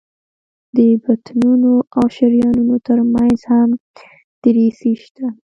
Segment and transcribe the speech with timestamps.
[0.75, 3.69] د بطنونو او شریانونو تر منځ هم
[4.43, 5.27] دریڅې شته.